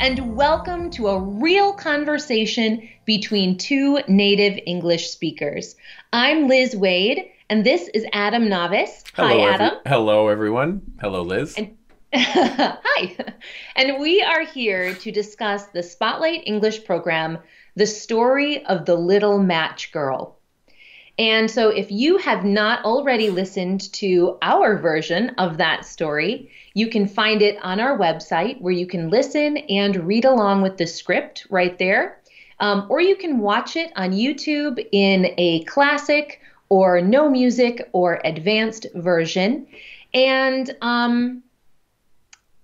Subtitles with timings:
[0.00, 5.76] and welcome to a real conversation between two native English speakers.
[6.12, 9.04] I'm Liz Wade, and this is Adam Navis.
[9.14, 9.78] Hello, Hi, every- Adam.
[9.86, 10.82] hello, everyone.
[11.00, 11.54] Hello, Liz.
[11.56, 11.76] And-
[12.14, 13.16] Hi.
[13.76, 17.38] And we are here to discuss the Spotlight English program,
[17.76, 20.38] The Story of the Little Match Girl.
[21.20, 26.88] And so, if you have not already listened to our version of that story, you
[26.88, 30.86] can find it on our website where you can listen and read along with the
[30.86, 32.18] script right there.
[32.58, 38.22] Um, or you can watch it on YouTube in a classic or no music or
[38.24, 39.66] advanced version.
[40.14, 41.42] And um,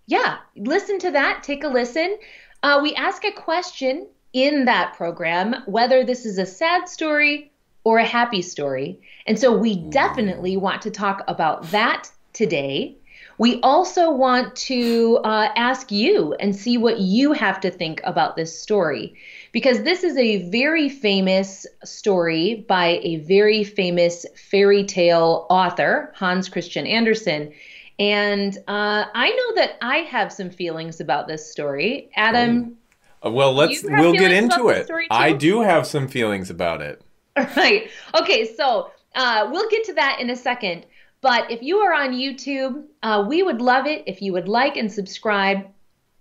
[0.06, 1.42] yeah, listen to that.
[1.42, 2.16] Take a listen.
[2.62, 7.52] Uh, we ask a question in that program whether this is a sad story
[7.86, 8.98] or a happy story.
[9.28, 12.96] And so we definitely want to talk about that today.
[13.38, 18.34] We also want to uh, ask you and see what you have to think about
[18.34, 19.14] this story.
[19.52, 26.48] Because this is a very famous story by a very famous fairy tale author, Hans
[26.48, 27.52] Christian Andersen.
[28.00, 32.10] And uh, I know that I have some feelings about this story.
[32.16, 32.78] Adam,
[33.24, 34.90] Uh, well, let's we'll get into it.
[35.08, 37.00] I do have some feelings about it.
[37.56, 37.90] right.
[38.14, 40.86] Okay, so uh, we'll get to that in a second.
[41.20, 44.76] But if you are on YouTube, uh, we would love it if you would like
[44.76, 45.66] and subscribe.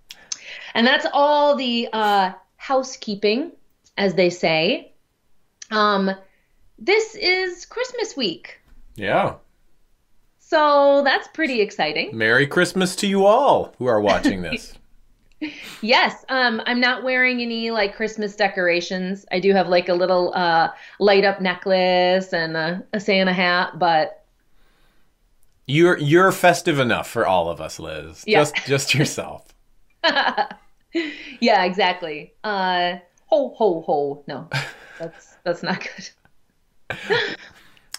[0.75, 3.53] And that's all the uh, housekeeping,
[3.97, 4.93] as they say.
[5.71, 6.11] Um,
[6.79, 8.59] this is Christmas week,
[8.97, 9.35] Yeah.
[10.39, 12.17] so that's pretty exciting.
[12.17, 14.75] Merry Christmas to you all who are watching this.
[15.83, 19.25] Yes, um, I'm not wearing any like Christmas decorations.
[19.31, 23.79] I do have like a little uh, light up necklace and a, a Santa hat,
[23.79, 24.25] but
[25.67, 28.25] you're you're festive enough for all of us, Liz.
[28.27, 28.41] Yeah.
[28.41, 29.55] Just just yourself.
[31.41, 32.33] yeah, exactly.
[32.43, 32.97] Uh,
[33.27, 34.25] ho ho ho.
[34.27, 34.49] No,
[34.99, 35.87] that's that's not
[36.91, 37.01] good.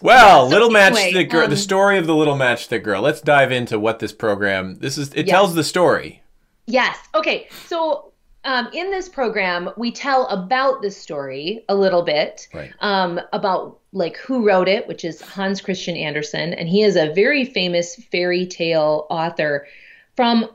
[0.02, 1.44] Well, so little anyway, matchstick girl.
[1.46, 3.02] um, the story of the little matchstick girl.
[3.02, 4.76] Let's dive into what this program.
[4.80, 5.14] This is.
[5.14, 5.30] It Yes.
[5.30, 6.24] tells the story.
[6.70, 6.98] Yes.
[7.16, 7.48] Okay.
[7.66, 8.14] So
[8.46, 12.72] um, in this program, we tell about the story a little bit, Right.
[12.80, 17.12] um, about like who wrote it, which is Hans Christian Andersen, and he is a
[17.14, 19.68] very famous fairy tale author
[20.16, 20.48] from,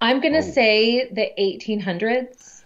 [0.00, 0.40] I'm gonna Oh.
[0.52, 2.62] say the 1800s.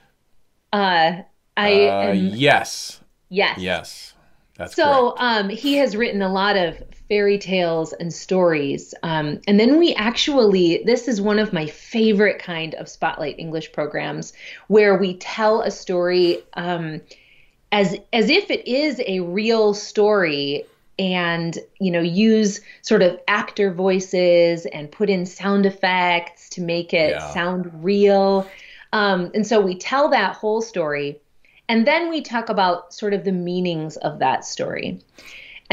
[0.73, 1.23] Uh,
[1.57, 3.01] I uh, am, yes.
[3.31, 3.59] yes.
[3.59, 4.15] Yes.
[4.59, 6.77] That's So um, he has written a lot of
[7.13, 8.95] fairy tales and stories.
[9.03, 13.71] Um, and then we actually, this is one of my favorite kind of Spotlight English
[13.73, 14.33] programs
[14.69, 17.03] where we tell a story um,
[17.71, 20.65] as as if it is a real story
[20.99, 26.95] and you know use sort of actor voices and put in sound effects to make
[26.95, 27.33] it Yeah.
[27.35, 28.49] sound real
[28.95, 31.21] um, and so we tell that whole story
[31.69, 34.99] and then we talk about sort of the meanings of that story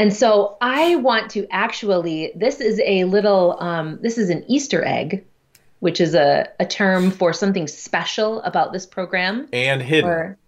[0.00, 4.84] and so i want to actually this is a little um, this is an easter
[4.84, 5.24] egg
[5.80, 10.08] which is a, a term for something special about this program and hidden.
[10.08, 10.38] or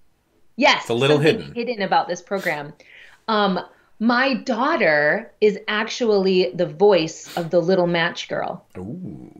[0.57, 1.55] yes, It's a little hidden.
[1.55, 2.73] hidden about this program.
[3.29, 3.59] Um,
[3.99, 8.65] my daughter is actually the voice of the little match girl.
[8.77, 9.31] Ooh.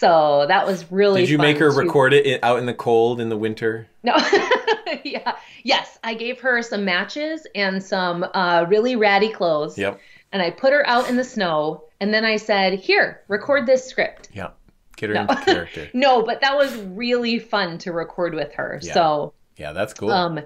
[0.00, 1.20] So that was really.
[1.20, 3.86] Did you make her to- record it out in the cold in the winter?
[4.02, 4.14] No.
[5.04, 5.36] yeah.
[5.62, 9.76] Yes, I gave her some matches and some uh, really ratty clothes.
[9.76, 10.00] Yep.
[10.32, 13.84] And I put her out in the snow, and then I said, "Here, record this
[13.86, 14.50] script." Yeah.
[14.96, 15.20] Get her No.
[15.22, 15.88] into character.
[15.94, 18.78] No, but that was really fun to record with her.
[18.82, 18.94] Yeah.
[18.94, 20.10] So, Yeah, that's cool.
[20.10, 20.40] um,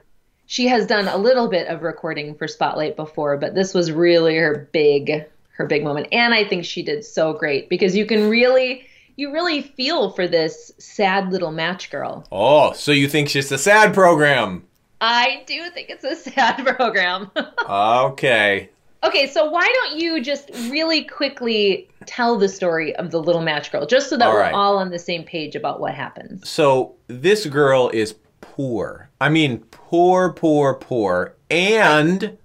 [0.46, 4.36] she has done a little bit of recording for Spotlight before, but this was really
[4.36, 5.24] her big,
[5.56, 6.08] her big moment.
[6.12, 8.86] And I think she did so great because you can really,
[9.16, 12.26] you really feel for this sad little match girl.
[12.32, 14.64] oh, so you think she's a sad program?
[15.00, 17.30] I do think it's a sad program.
[17.68, 18.68] Okay.
[19.02, 23.72] okay, so why don't you just really quickly tell the story of the little match
[23.72, 26.48] girl, just so that All we're all on the same page about what happens.
[26.48, 29.08] So this girl is poor.
[29.20, 31.34] I mean, poor, poor, poor.
[31.50, 32.36] And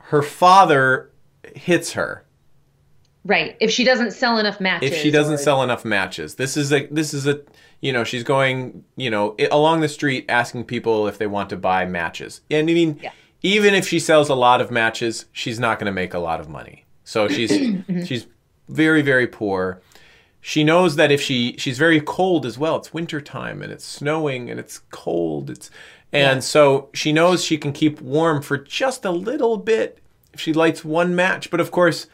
[0.00, 1.10] her father
[1.54, 2.24] hits her
[3.28, 3.56] Right.
[3.60, 4.90] If she doesn't sell enough matches.
[4.90, 6.36] if she doesn't or- sell enough matches.
[6.36, 7.40] This is a this is a
[7.82, 11.56] you know she's going you know along the street asking people if they want to
[11.56, 12.40] buy matches.
[12.50, 13.10] And I mean, Yeah.
[13.42, 16.40] even if she sells a lot of matches, she's not going to make a lot
[16.40, 16.86] of money.
[17.04, 18.04] So she's mm-hmm.
[18.04, 18.26] she's
[18.66, 19.82] very very poor.
[20.40, 22.76] She knows that if she she's very cold as well.
[22.76, 25.50] It's winter time and it's snowing and it's cold.
[25.50, 25.70] It's
[26.14, 29.98] and so she knows she can keep warm for just a little bit
[30.32, 31.50] if she lights one match.
[31.50, 32.06] But of course,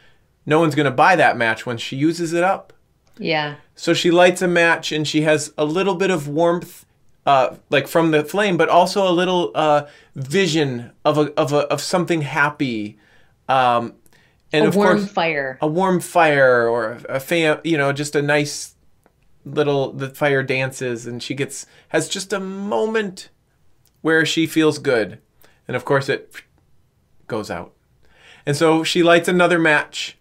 [0.46, 2.72] no one's going to buy that match when she uses it up.
[3.18, 3.56] Yeah.
[3.74, 6.84] So she lights a match and she has a little bit of warmth,
[7.26, 11.60] uh, like from the flame, but also a little uh, vision of a, of a
[11.68, 12.98] of something happy,
[13.48, 13.94] um,
[14.52, 15.58] and a of warm course fire.
[15.60, 18.74] a warm fire or a, a fam, you know, just a nice
[19.44, 23.28] little the fire dances and she gets has just a moment
[24.02, 25.18] where she feels good,
[25.66, 26.34] and of course it
[27.26, 27.72] goes out,
[28.44, 30.18] and so she lights another match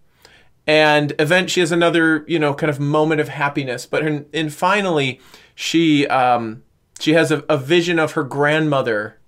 [0.65, 3.85] and event she has another you know kind of moment of happiness.
[3.85, 5.19] But and, and finally
[5.55, 6.63] she um
[6.99, 9.19] she has a, a vision of her grandmother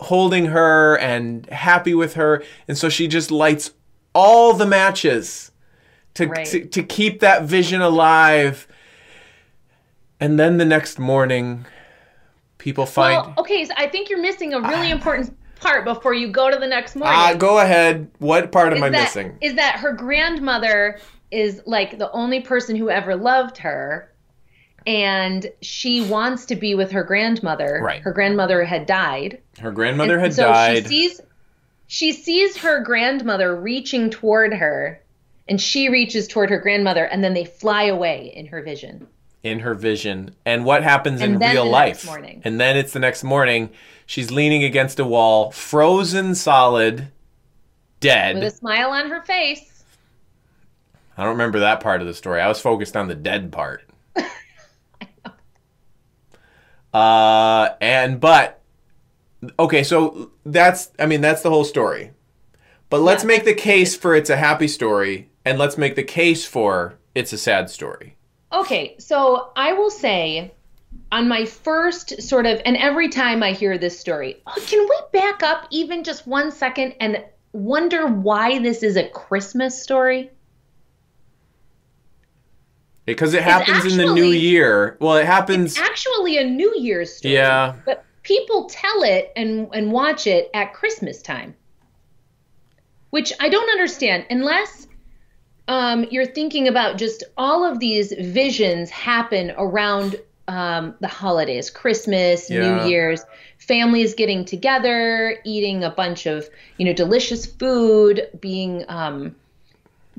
[0.00, 2.42] holding her and happy with her.
[2.66, 3.72] And so she just lights
[4.14, 5.52] all the matches
[6.14, 6.46] to Right.
[6.46, 8.66] to, to keep that vision alive.
[10.20, 11.66] And then the next morning
[12.58, 16.28] people find Well, okay, so I think you're missing a really important part before you
[16.28, 17.14] go to the next morning.
[17.16, 20.98] ah go ahead what part am i that, missing Is that her grandmother
[21.30, 24.12] is like the only person who ever loved her,
[24.86, 27.80] and she wants to be with her grandmother.
[27.82, 28.02] Right.
[28.02, 29.40] Her grandmother had died.
[29.58, 31.20] her grandmother And had so died She sees,
[31.86, 35.00] she sees her grandmother reaching toward her,
[35.48, 39.06] and she reaches toward her grandmother, and then they fly away in her vision.
[39.42, 42.08] In her vision and what happens And in real life.
[42.44, 43.70] and then it's the next morning.
[44.06, 47.08] She's leaning against a wall frozen solid
[48.00, 48.34] dead.
[48.36, 49.84] With a smile on her face.
[51.16, 52.40] i don't remember that part of the story.
[52.40, 53.82] I was focused on the dead part.
[56.92, 58.60] Uh and but
[59.58, 62.10] okay so that's i mean that's the whole story.
[62.90, 66.02] But let's Yeah, make the case for it's a happy story and let's make the
[66.02, 68.16] case for it's a sad story
[68.52, 70.52] Okay, so I will say
[71.10, 75.20] on my first sort of, and every time I hear this story, oh, can we
[75.20, 80.30] back up even just one second and wonder why this is a Christmas story?
[83.04, 87.12] because it happens in the new year well it happens It's Actually, a New Year's
[87.12, 87.34] story.
[87.34, 87.74] Yeah.
[87.84, 91.54] But people tell it and, and watch it at Christmas time,
[93.10, 94.86] which I don't understand unless
[95.72, 102.50] um, you're thinking about just all of these visions happen around um, the holidays, Christmas,
[102.50, 102.60] Yeah.
[102.60, 103.22] New Year's,
[103.56, 109.34] families getting together, eating a bunch of you know delicious food, being um,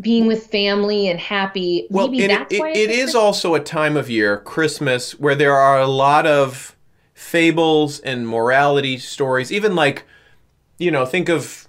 [0.01, 1.85] being with family and happy.
[1.91, 5.53] Well, Maybe it, that's it- it is also a time of year, Christmas, where there
[5.53, 6.75] are a lot of
[7.13, 9.51] fables and morality stories.
[9.51, 10.03] Even like,
[10.79, 11.67] you know, think of,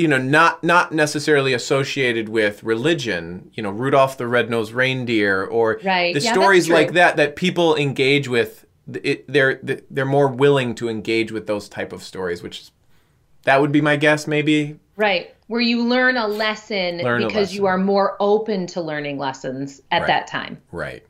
[0.00, 3.50] you know, not not necessarily associated with religion.
[3.54, 6.14] You know, Rudolph the Red-Nosed Reindeer, or Right.
[6.14, 8.64] the Yeah, stories like that that people engage with.
[9.04, 12.70] It, they're they're more willing to engage with those type of stories, which is,
[13.44, 14.78] that would be my guess, maybe.
[14.96, 15.34] Right.
[15.46, 19.80] Where you learn a lesson Learn a because you are more open to learning lessons
[19.90, 20.06] at Right.
[20.08, 20.60] that time.
[20.72, 21.04] Right.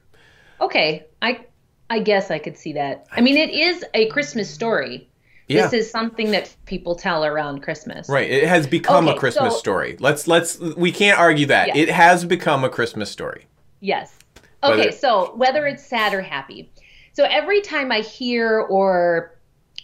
[0.60, 1.06] Okay.
[1.22, 1.40] I
[1.88, 3.06] I guess I could see that.
[3.12, 5.08] I mean, it is a Christmas story.
[5.50, 5.66] Yeah.
[5.66, 8.08] This is something that people tell around Christmas.
[8.08, 8.30] Right.
[8.30, 9.96] It has become a Christmas so- story.
[9.98, 11.76] Let's let's we can't argue that.
[11.76, 13.46] It has become a Christmas story.
[13.80, 14.16] Yes.
[14.62, 16.70] Whether- Okay, so whether it's sad or happy.
[17.14, 19.36] So every time I hear or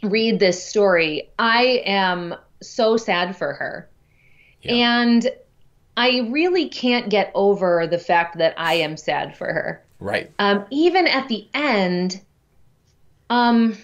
[0.05, 3.89] read this story, I am so sad for her.
[4.63, 4.75] Yeah.
[4.75, 5.29] And
[5.97, 9.85] I really can't get over the fact that I am sad for her.
[9.99, 10.31] Right.
[10.39, 12.21] Um, even at the end,
[13.31, 13.77] um,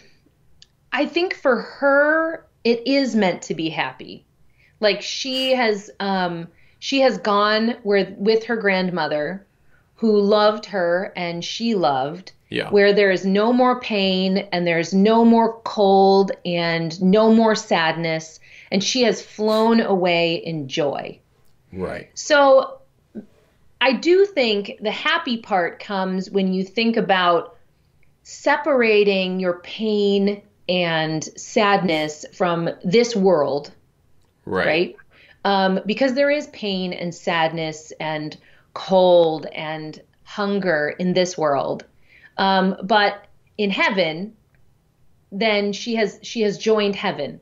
[0.93, 4.25] I think for her, it is meant to be happy.
[4.81, 9.47] Like she has, um, she has gone where with her grandmother,
[9.95, 12.69] who loved her and she loved, Yeah.
[12.71, 18.41] where there is no more pain and there's no more cold and no more sadness,
[18.71, 21.19] and she has flown away in joy.
[21.73, 22.11] Right.
[22.15, 22.81] So
[23.81, 27.57] I do think the happy part comes when you think about
[28.25, 30.43] separating your pain
[30.73, 33.71] and sadness from this world,
[34.47, 34.67] Right.
[34.67, 34.97] right?
[35.45, 38.37] Um, because there is pain and sadness and
[38.75, 41.85] cold and hunger in this world.
[42.39, 43.27] Um, but
[43.59, 44.33] in heaven,
[45.31, 47.39] then she has she has joined heaven.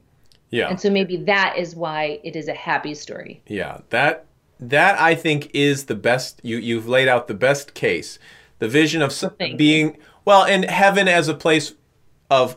[0.50, 0.68] Yeah.
[0.68, 3.40] And so maybe that is why it is a happy story.
[3.46, 4.26] Yeah, that
[4.58, 6.40] that I think is the best.
[6.42, 8.18] You you've laid out the best case.
[8.58, 9.24] The vision of s-
[9.56, 11.74] being well, in heaven as a place
[12.28, 12.56] of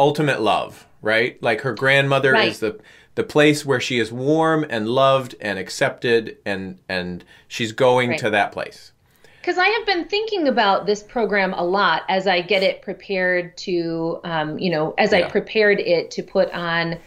[0.00, 1.40] ultimate love, right?
[1.42, 2.48] Like her grandmother Right.
[2.48, 2.80] is the
[3.16, 8.18] the place where she is warm and loved and accepted, and and she's going Right.
[8.20, 8.92] to that place.
[9.40, 13.56] Because I have been thinking about this program a lot as I get it prepared
[13.58, 16.98] to, um, you know, as I prepared it to put on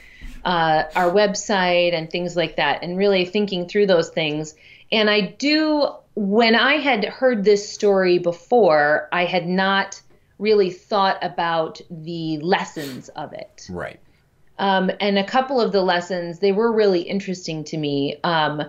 [0.46, 4.56] uh, our website and things like that, and really thinking through those things.
[4.92, 10.02] And I do, when I had heard this story before, I had not
[10.44, 13.66] really thought about the lessons of it.
[13.70, 14.00] Right.
[14.60, 18.18] Um, and a couple of the lessons they were really interesting to me.
[18.24, 18.64] Um,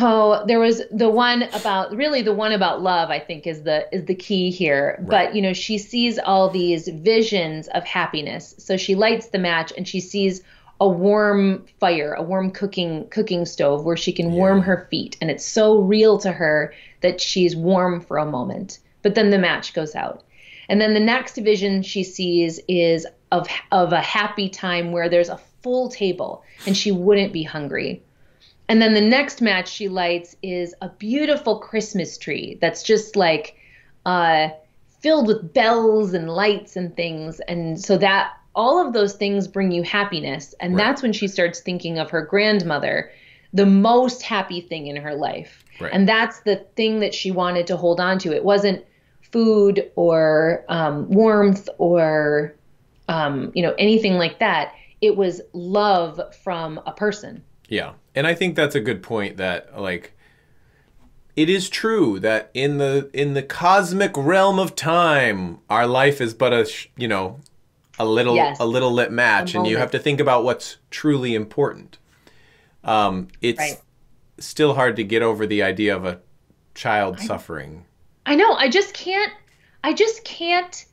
[0.00, 3.10] oh, there was the one about really the one about love.
[3.10, 5.04] I think is the is the key here.
[5.06, 8.56] But you know, she sees all these visions of happiness.
[8.58, 10.42] So she lights the match and she sees
[10.80, 15.30] a warm fire, a warm cooking cooking stove where she can warm her feet, and
[15.30, 18.80] it's so real to her that she's warm for a moment.
[19.02, 20.24] But then the match goes out.
[20.68, 25.28] And then the next vision she sees is of of a happy time where there's
[25.28, 28.02] a full table and she wouldn't be hungry.
[28.68, 33.56] And then the next match she lights is a beautiful Christmas tree that's just like
[34.04, 34.48] uh,
[35.00, 37.40] filled with bells and lights and things.
[37.40, 40.54] And so that all of those things bring you happiness.
[40.58, 40.84] And Right.
[40.84, 43.10] that's when she starts thinking of her grandmother,
[43.52, 45.64] the most happy thing in her life.
[45.80, 45.92] Right.
[45.92, 48.34] And that's the thing that she wanted to hold on to.
[48.34, 48.84] It wasn't
[49.32, 52.54] food or um, warmth or
[53.08, 54.72] um, you know anything like that.
[55.00, 57.42] It was love from a person.
[57.68, 57.92] Yeah.
[58.14, 60.12] And I think that's a good point that like
[61.34, 66.32] it is true that in the in the cosmic realm of time our life is
[66.32, 67.40] but a sh- you know
[67.98, 68.56] a little Yes.
[68.60, 71.98] a little lit match and you have to think about what's truly important.
[72.84, 73.76] Um it's Right.
[74.38, 76.20] still hard to get over the idea of a
[76.74, 77.85] child suffering.
[78.26, 78.52] I know.
[78.54, 79.32] I just can't.
[79.84, 80.84] I just can't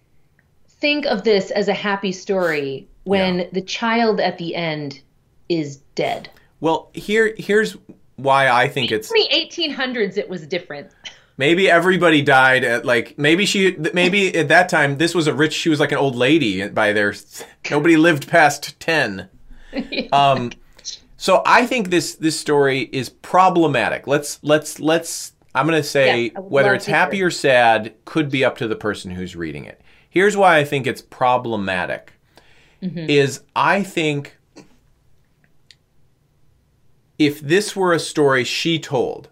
[0.68, 3.46] think of this as a happy story when Yeah.
[3.52, 5.02] the child at the end
[5.50, 6.30] is dead.
[6.60, 7.76] Well, here here's
[8.16, 10.92] why I think it's In the 1800s, it was different.
[11.38, 15.52] Maybe everybody died at like maybe she maybe at that time this was a rich
[15.54, 17.16] she was like an old lady by their
[17.72, 19.30] nobody lived past 10.
[20.14, 20.52] Um
[21.18, 24.06] so I think this this story is problematic.
[24.06, 28.44] Let's let's let's I'm going to say would whether it's happy or sad could be
[28.44, 29.82] up to the person who's reading it.
[30.10, 32.14] Here's why I think it's problematic.
[32.82, 33.10] Mm-hmm.
[33.10, 34.38] Is I think
[37.20, 39.30] if this were a story she told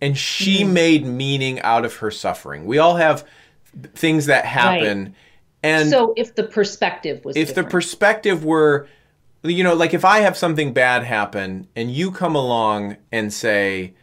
[0.00, 0.72] and she Mm-hmm.
[0.72, 2.64] made meaning out of her suffering.
[2.66, 3.24] We all have
[3.94, 5.14] things that happen
[5.62, 7.68] and so if the perspective was if different.
[7.68, 8.88] the perspective were
[9.42, 13.94] you know like if i have something bad happen and you come along and say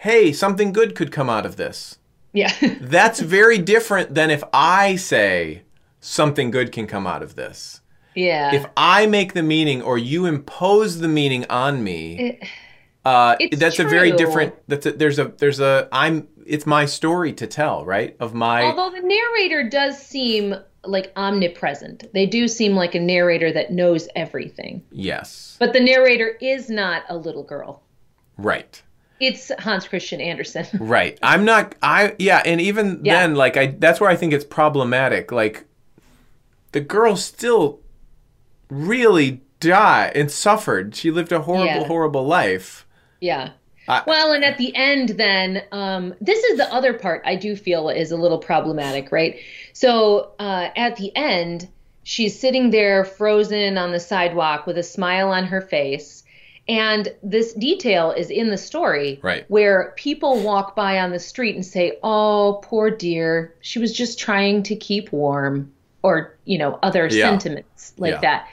[0.00, 1.98] hey something good could come out of this.
[2.32, 5.62] Yeah, that's very different than if i say
[6.00, 7.80] something good can come out of this.
[8.14, 12.38] Yeah, if i make the meaning or you impose the meaning on me
[13.04, 16.84] uh, it's that's a very different that's a, there's a there's a i'm it's my
[16.84, 18.16] story to tell right?
[18.20, 20.54] Of my Although the narrator does seem
[20.84, 24.82] like omnipresent, they do seem like a narrator that knows everything.
[24.90, 25.56] yes.
[25.60, 27.82] But the narrator is not a little girl.
[28.36, 28.82] right
[29.20, 30.66] It's Hans Christian Andersen.
[30.80, 31.18] Right.
[31.22, 33.20] I'm not I yeah, and even Yeah.
[33.20, 35.30] then like I that's where I think it's problematic.
[35.30, 35.64] Like
[36.72, 37.80] the girl still
[38.70, 40.94] really died and suffered.
[40.94, 41.84] She lived a horrible Yeah.
[41.86, 42.86] horrible life.
[43.20, 43.50] Yeah.
[43.88, 47.56] I- well, and at the end, then um, this is the other part I do
[47.56, 49.38] feel is a little problematic, right?
[49.72, 51.68] So uh, at the end,
[52.04, 56.19] she's sitting there frozen on the sidewalk with a smile on her face.
[56.70, 59.44] And this detail is in the story Right.
[59.48, 64.20] where people walk by on the street and say, Oh, poor dear, she was just
[64.20, 65.72] trying to keep warm,
[66.04, 67.28] or, you know, other Yeah.
[67.28, 68.20] sentiments like Yeah.
[68.20, 68.48] that.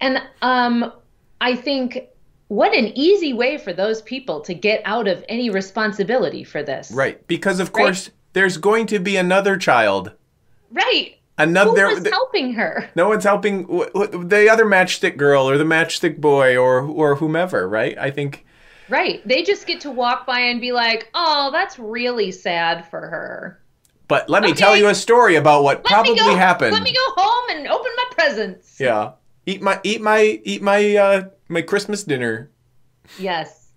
[0.00, 0.92] And um,
[1.40, 2.02] I think
[2.46, 6.92] what an easy way for those people to get out of any responsibility for this.
[6.92, 7.26] Right.
[7.26, 10.12] Because of course there's going to be another child.
[10.70, 11.16] Right.
[11.38, 12.88] Another Who was helping her?
[12.94, 17.96] No one's helping the other matchstick girl or the matchstick boy or or whomever, right?
[17.98, 18.44] I think
[18.88, 19.20] Right.
[19.26, 23.60] They just get to walk by and be like, oh, that's really sad for her.
[24.08, 24.60] but let me Okay.
[24.60, 26.72] tell you a story about what Let probably go, happened.
[26.72, 28.78] Let me go home and open my presents.
[28.78, 29.12] Yeah.
[29.46, 32.50] Eat my eat my eat my uh my Christmas dinner.
[33.18, 33.68] Yes.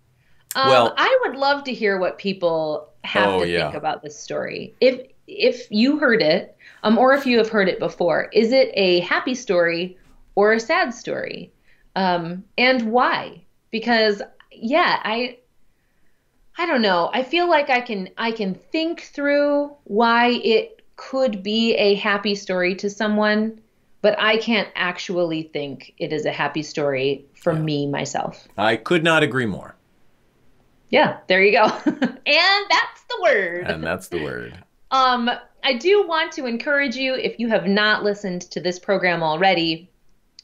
[0.55, 3.63] Um, Well- I would love to hear what people have Oh, to yeah.
[3.71, 4.75] think about this story.
[4.79, 8.71] If if you heard it, um, or if you have heard it before, is it
[8.73, 9.97] a happy story
[10.35, 11.51] or a sad story?
[11.95, 13.43] Um, and why?
[13.71, 14.21] Because
[14.51, 15.37] yeah, I
[16.57, 17.09] I don't know.
[17.13, 22.35] I feel like I can I can think through why it could be a happy
[22.35, 23.61] story to someone,
[24.01, 28.47] but I can't actually think it is a happy story for me myself.
[28.57, 29.75] I could not agree more.
[30.89, 31.63] Yeah, there you go.
[31.85, 33.67] and that's the word.
[33.67, 34.57] And that's the word.
[34.91, 35.29] Um,
[35.63, 39.89] I do want to encourage you, if you have not listened to this program already,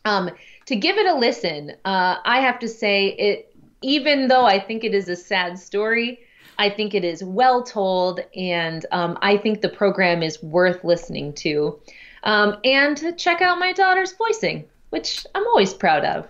[0.04, 0.30] um,
[0.66, 1.72] to give it a listen.
[1.86, 6.20] Uh, I have to say, it even though I think it is a sad story,
[6.58, 11.34] I think it is well told, and um, I think the program is worth listening
[11.34, 11.80] to.
[12.24, 16.28] Um, and to check out my daughter's voicing, which I'm always proud of.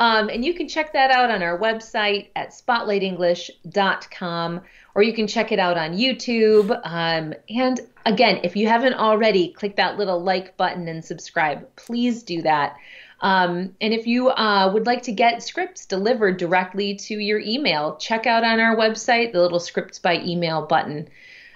[0.00, 4.60] Um, and you can check that out on our website at spotlightenglish.com,
[4.94, 6.70] or you can check it out on YouTube.
[6.84, 11.68] Um, and again, if you haven't already, click that little like button and subscribe.
[11.76, 12.76] Please do that.
[13.22, 17.96] Um, and if you uh, would like to get scripts delivered directly to your email,
[17.96, 21.08] check out on our website the little scripts by email button.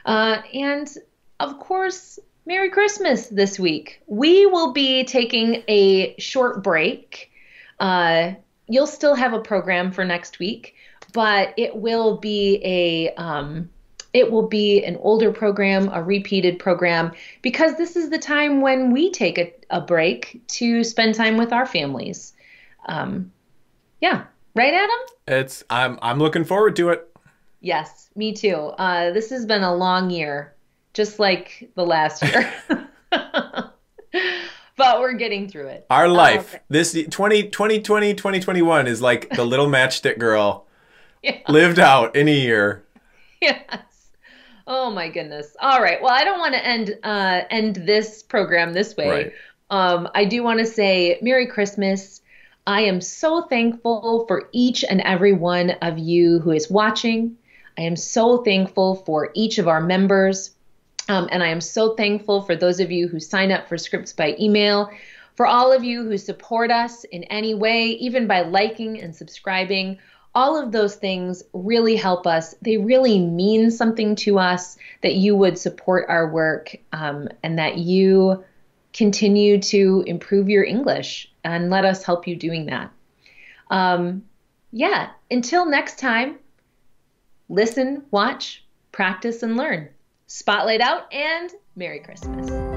[0.05, 0.95] Uh, and
[1.41, 4.03] of course, Merry Christmas this week.
[4.07, 7.31] We will be taking a short break.
[7.81, 8.33] Uh,
[8.69, 10.75] you'll still have a program for next week,
[11.15, 13.71] but it will be a um,
[14.13, 18.93] it will be an older program, a repeated program, because this is the time when
[18.93, 22.35] we take a, a break to spend time with our families.
[22.87, 23.33] Um,
[24.01, 24.25] yeah,
[24.55, 24.99] right, Adam?
[25.27, 27.09] It's I'm I'm looking forward to it.
[27.61, 28.57] Yes, me too.
[28.57, 30.55] Uh, this has been a long year,
[30.93, 32.53] just like the last year.
[34.77, 35.87] but we're getting through it.
[35.91, 40.64] Our life, this 20, 2020, 2021 is like the little matchstick girl
[41.25, 41.39] Yeah.
[41.49, 42.85] lived out in a year.
[43.41, 43.59] yes.
[44.67, 45.57] Oh my goodness.
[45.61, 46.01] All right.
[46.03, 49.09] Well, I don't want to end uh, end this program this way.
[49.09, 49.33] Right.
[49.71, 52.21] Um, I do want to say Merry Christmas.
[52.67, 57.37] I am so thankful for each and every one of you who is watching.
[57.77, 60.51] I am so thankful for each of our members.
[61.09, 64.13] Um, and I am so thankful for those of you who sign up for scripts
[64.13, 64.91] by email,
[65.35, 69.99] for all of you who support us in any way, even by liking and subscribing.
[70.35, 72.55] All of those things really help us.
[72.61, 77.79] They really mean something to us that you would support our work um, and that
[77.79, 78.43] you
[78.93, 82.91] continue to improve your English and let us help you doing that.
[83.71, 84.25] Um,
[84.73, 86.39] yeah, until next time,
[87.49, 89.89] listen, watch, practice, and learn.
[90.27, 92.74] Spotlight out and Merry Christmas.